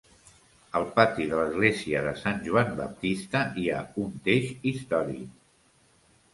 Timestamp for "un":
4.07-4.19